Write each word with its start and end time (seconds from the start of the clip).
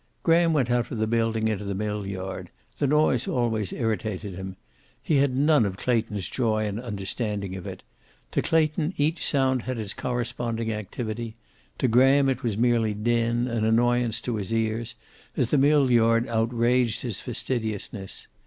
Graham 0.23 0.51
went 0.51 0.71
out 0.71 0.89
of 0.89 0.97
the 0.97 1.05
building 1.05 1.47
into 1.47 1.63
the 1.63 1.75
mill 1.75 2.07
yard. 2.07 2.49
The 2.79 2.87
noise 2.87 3.27
always 3.27 3.71
irritated 3.71 4.33
him. 4.33 4.55
He 4.99 5.17
had 5.17 5.35
none 5.37 5.63
of 5.63 5.77
Clayton's 5.77 6.27
joy 6.27 6.65
and 6.65 6.79
understanding 6.79 7.55
of 7.55 7.67
it. 7.67 7.83
To 8.31 8.41
Clayton 8.41 8.95
each 8.97 9.23
sound 9.23 9.61
had 9.61 9.77
its 9.77 9.93
corresponding 9.93 10.73
activity. 10.73 11.35
To 11.77 11.87
Graham 11.87 12.29
it 12.29 12.41
was 12.41 12.57
merely 12.57 12.95
din, 12.95 13.47
an 13.47 13.63
annoyance 13.63 14.21
to 14.21 14.37
his 14.37 14.51
ears, 14.51 14.95
as 15.37 15.51
the 15.51 15.59
mill 15.59 15.91
yard 15.91 16.27
outraged 16.27 17.03
his 17.03 17.21
fastidiousness. 17.21 18.25